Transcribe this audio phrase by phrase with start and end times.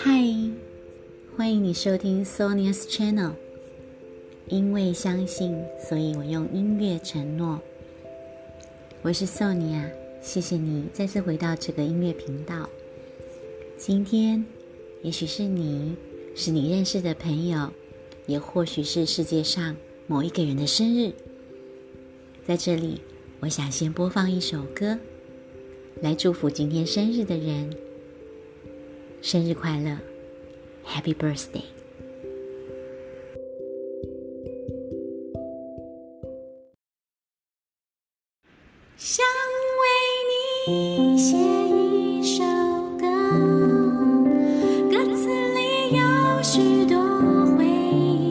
[0.00, 0.12] 嗨，
[1.36, 3.32] 欢迎你收听 Sonia's Channel。
[4.46, 7.60] 因为相信，所以我用音乐承诺。
[9.02, 9.90] 我是 Sonia，
[10.22, 12.70] 谢谢你再次回到这个音乐频道。
[13.76, 14.44] 今天，
[15.02, 15.96] 也许是你，
[16.36, 17.72] 是你认识的朋友，
[18.26, 19.74] 也或许是世界上
[20.06, 21.12] 某一个人的生日。
[22.46, 23.00] 在这里，
[23.40, 24.96] 我想先播放一首歌，
[26.00, 27.74] 来祝福今天生日的人，
[29.30, 29.90] 生日快乐
[30.86, 31.64] ，Happy Birthday！
[38.96, 39.26] 想
[39.76, 39.84] 为
[40.66, 42.42] 你写一首
[42.98, 43.04] 歌，
[44.90, 45.60] 歌词里
[45.94, 46.96] 有许多
[47.58, 48.27] 回忆，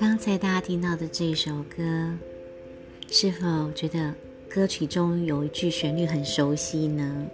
[0.00, 2.16] 刚才大家听到的这首歌，
[3.10, 4.14] 是否觉得
[4.48, 7.26] 歌曲中有一句旋律很熟悉呢？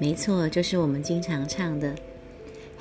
[0.00, 1.94] 没错，就是我们经常唱的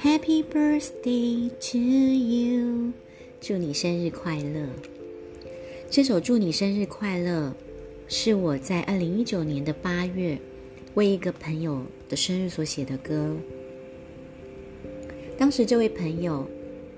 [0.01, 2.93] “Happy Birthday to You”，
[3.39, 4.65] 祝你生日快乐。
[5.91, 7.53] 这首“祝你生日快乐”
[8.09, 10.35] 是我在二零一九年的八月
[10.95, 13.35] 为一个朋友的生日所写的歌。
[15.37, 16.49] 当时这位朋友。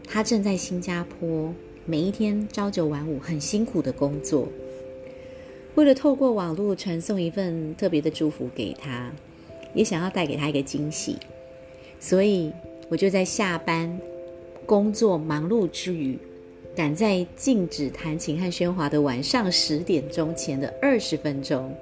[0.08, 1.53] 他正在新加坡，
[1.86, 4.47] 每一天朝九晚五，很辛苦的工作。
[5.75, 9.12] 为了透过网络传送一份特别的祝福给他，
[9.74, 11.18] 也想要带给他一个惊喜，
[12.00, 12.52] 所以
[12.90, 14.00] 我就在下班、
[14.68, 16.16] 工作忙碌之余，
[16.75, 21.75] 赶在禁止弹琴和喧哗的晚上十点钟前的二十分钟，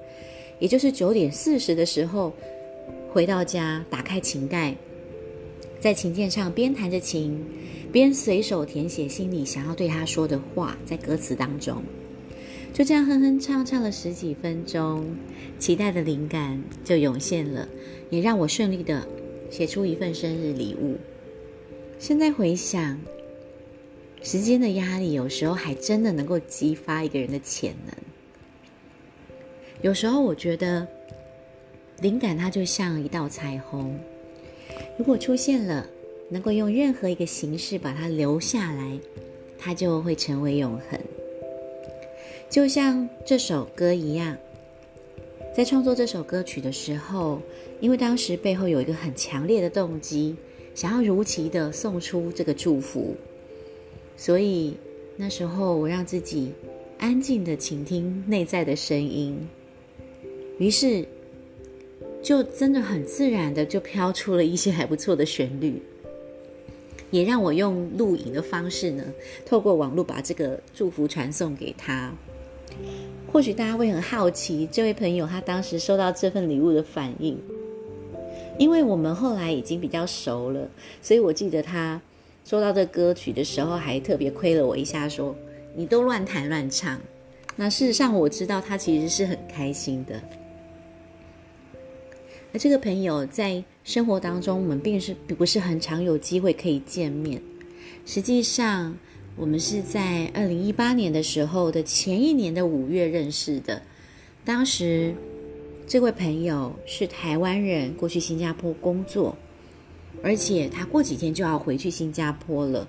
[0.58, 2.32] 也就是九点四十的时候，
[3.12, 4.74] 回到家，打开琴盖，
[5.82, 7.44] 在琴键上边弹着琴。
[7.92, 11.84] 边随手填写心里想要对他说的话，在歌词当中，
[12.74, 15.06] 就这样哼哼唱唱了十几分钟，
[15.60, 17.68] 期待的灵感就涌现了，
[18.10, 19.06] 也让我顺利的
[19.50, 20.98] 写出一份生日礼物。
[22.00, 22.98] 现在回想，
[24.22, 27.94] 时间的压力有时候还真的能够激发一个人的潜能。
[29.82, 30.88] 有时候我觉得，
[32.00, 34.00] 灵感它就像一道彩虹，
[34.98, 35.86] 如果出现了。
[36.32, 38.98] 能够用任何一个形式把它留下来，
[39.60, 40.98] 它就会成为永恒。
[42.50, 44.38] 就像这首歌一样，
[45.54, 47.42] 在创作这首歌曲的时候，
[47.82, 50.38] 因为当时背后有一个很强烈的动机，
[50.74, 53.14] 想要如期的送出这个祝福，
[54.16, 54.78] 所以
[55.18, 56.54] 那时候我让自己
[56.98, 59.38] 安静的倾听内在的声音，
[60.58, 61.06] 于是
[62.24, 65.82] 就真的很自然的就飘出了一些还不错的旋律。
[67.12, 69.04] 也让我用录影的方式呢，
[69.46, 72.12] 透过网络把这个祝福传送给他。
[73.32, 77.38] 或许大家会很好奇，这位朋友他当时收到这份礼物的反应，
[78.58, 80.68] 因为我们后来已经比较熟了，
[81.02, 82.02] 所以我记得他
[82.44, 85.36] 收到这歌曲的时候，还特别亏了我一下，说
[85.76, 87.00] 你都乱弹乱唱。
[87.56, 90.20] 那事实上我知道他其实是很开心的。
[92.54, 97.42] 而这个朋友在生活当中，我们并是不是很常有机会可以见面。
[98.06, 98.98] 实际上，
[99.38, 103.82] 我们是在二零一八年的时候的前一年的五月认识的。
[104.44, 105.16] 当时，
[105.88, 109.38] 这位朋友是台湾人，过去新加坡工作，
[110.22, 112.88] 而且他过几天就要回去新加坡了。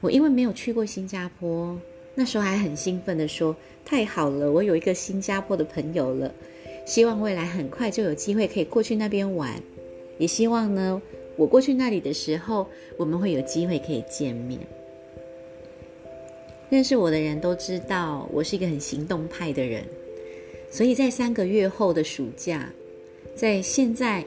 [0.00, 1.78] 我因为没有去过新加坡，
[2.16, 3.54] 那时候还很兴奋的说
[3.84, 6.34] ：“太好了，我有一个新加坡的朋友了。”
[6.90, 9.54] 希望未来很快就有机会可以过去那边玩，
[10.18, 11.00] 也希望呢，
[11.36, 12.66] 我过去那里的时候，
[12.96, 14.58] 我们会有机会可以见面。
[16.68, 19.84] 认识我的人都知道，我是一个很行动派的人，
[20.68, 22.68] 所以在三个月后的暑假，
[23.36, 24.24] 在现在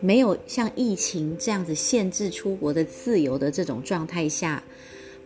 [0.00, 4.64] 没有像疫情这样子限制出国的自由的这种状态下，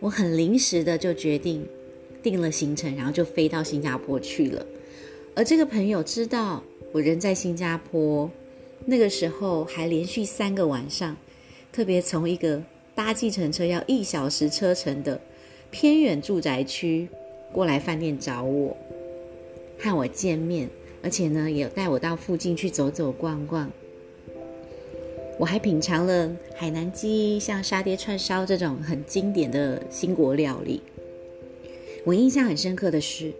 [0.01, 1.65] 我很临时的就决定
[2.21, 4.65] 定了行程，然后就飞到新加坡去了。
[5.33, 6.61] 而这个朋友知道
[6.91, 8.29] 我人在新加坡，
[8.85, 11.15] 那个时候还连续三个晚上，
[11.71, 12.61] 特别从一个
[12.93, 15.19] 搭计程车要一小时车程的
[15.71, 17.07] 偏远住宅区
[17.53, 18.75] 过来饭店找我，
[19.79, 20.69] 和我见面，
[21.01, 23.71] 而且呢也带我到附近去走走逛逛。
[25.39, 30.81] 我还品尝了海南鸡、像沙爹串烧这种很经典的新国料理。
[32.03, 33.31] 我印象很深刻的是。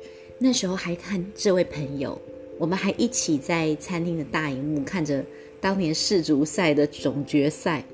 [0.43, 2.19] 那时候还看这位朋友，
[2.57, 5.23] 我们还一起在餐厅的大荧幕看着
[5.59, 7.85] 当年世足赛的总决赛，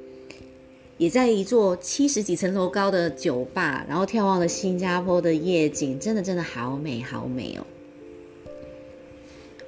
[0.97, 7.67] 也在一座七十几层楼高的酒吧，然后眺望了新加坡的夜景，真的真的好美好美哦！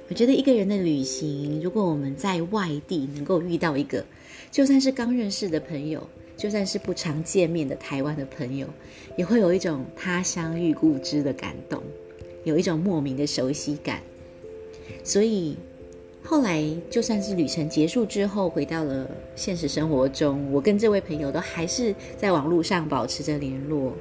[0.08, 4.02] 我觉得一个人的旅行，如果我们在外地能够遇到一个，
[4.50, 8.66] 就算是刚认识的朋友，就算是不常见面的台湾的朋友，
[9.18, 11.82] 也会有一种他乡遇故知的感动。
[12.44, 14.00] 有一种莫名的熟悉感，
[15.04, 15.56] 所以
[16.22, 23.92] 后来就算是旅程结束之后，回到了现实生活中，我跟这位朋友都还是在网络上保持着联络，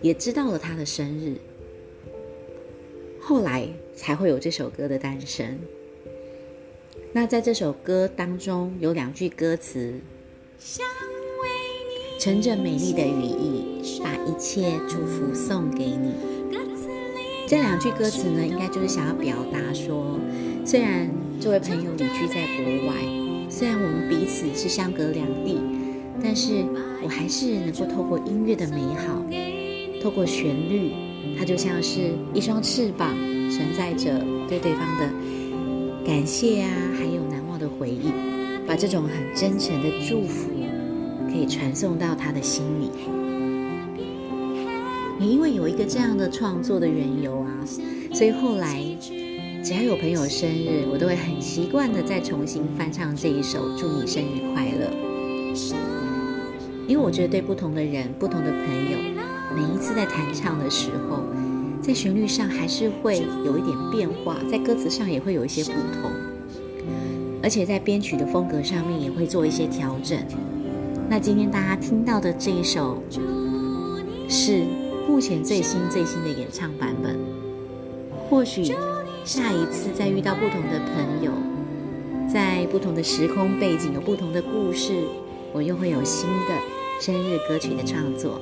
[0.00, 1.36] 也知道了他的生日，
[3.20, 5.58] 后来才会有这首歌的诞生。
[7.12, 10.00] 那在这首歌当中有两句歌词，
[12.18, 16.33] 乘着美丽的羽翼，把一切祝福送给你。
[17.54, 20.18] 这两句歌词呢，应该就是想要表达说，
[20.64, 21.08] 虽然
[21.38, 22.96] 这位朋友旅居在国外，
[23.48, 25.60] 虽然我们彼此是相隔两地，
[26.20, 26.64] 但是
[27.00, 29.24] 我还是能够透过音乐的美好，
[30.02, 30.90] 透过旋律，
[31.38, 33.14] 它就像是一双翅膀，
[33.48, 34.18] 承载着
[34.48, 35.08] 对对方的
[36.04, 36.68] 感谢啊，
[36.98, 38.10] 还有难忘的回忆，
[38.66, 40.50] 把这种很真诚的祝福，
[41.30, 42.90] 可以传送到他的心里。
[45.20, 47.50] 也因为有一个这样的创作的缘由啊，
[48.12, 48.82] 所以后来
[49.62, 54.90] 只要有朋友生日，我都会很习惯的再重新翻唱这一首《祝你生日快乐》。
[56.86, 58.98] 因为我觉得对不同的人、不同的朋友，
[59.54, 61.22] 每一次在弹唱的时候，
[61.80, 66.10] 在旋律上还是会有一点变化，在歌词上也会有一些不同，
[67.42, 70.18] 而且在编曲的风格上面也会做一些调整。
[71.08, 73.02] 那今天大家听到的这一首
[74.28, 74.64] 是。
[75.06, 77.18] 目前最新最新的演唱版本，
[78.28, 78.64] 或许
[79.24, 81.30] 下一次再遇到不同的朋友，
[82.32, 84.92] 在不同的时空背景有不同的故事，
[85.52, 86.54] 我又会有新的
[87.00, 88.40] 生日歌曲的创作。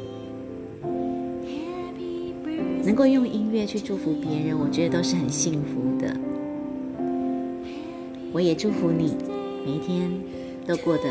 [2.85, 6.16] 能够用音乐去祝福别人，我觉得都是很幸福的。
[8.33, 9.14] 我也祝福你
[9.64, 10.11] 每一天
[10.66, 11.02] 都过得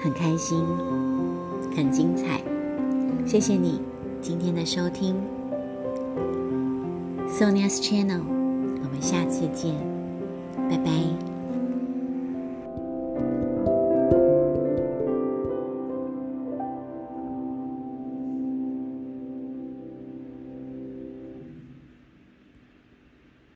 [0.00, 0.64] 很开心、
[1.76, 2.40] 很精彩。
[3.26, 3.80] 谢谢你。
[4.20, 5.14] 今天的收听
[7.28, 9.74] ，Sonia's Channel，我们下次见，
[10.68, 11.27] 拜拜。